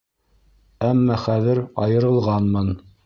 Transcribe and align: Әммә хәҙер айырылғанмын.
Әммә 0.87 1.17
хәҙер 1.25 1.61
айырылғанмын. 1.85 2.73